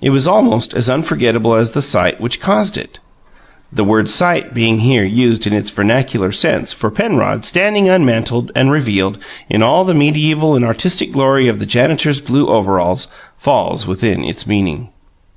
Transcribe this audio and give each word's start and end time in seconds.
It 0.00 0.10
was 0.10 0.28
almost 0.28 0.72
as 0.72 0.88
unforgettable 0.88 1.56
as 1.56 1.72
the 1.72 1.82
sight 1.82 2.20
which 2.20 2.38
caused 2.40 2.76
it; 2.78 3.00
the 3.72 3.82
word 3.82 4.08
"sight" 4.08 4.54
being 4.54 4.78
here 4.78 5.02
used 5.02 5.48
in 5.48 5.52
its 5.52 5.68
vernacular 5.68 6.30
sense, 6.30 6.72
for 6.72 6.92
Penrod, 6.92 7.44
standing 7.44 7.88
unmantled 7.88 8.52
and 8.54 8.70
revealed 8.70 9.18
in 9.50 9.64
all 9.64 9.84
the 9.84 9.92
medieval 9.92 10.54
and 10.54 10.64
artistic 10.64 11.10
glory 11.10 11.48
of 11.48 11.58
the 11.58 11.66
janitor's 11.66 12.20
blue 12.20 12.46
overalls, 12.46 13.08
falls 13.36 13.84
within 13.84 14.22
its 14.22 14.46
meaning. 14.46 14.90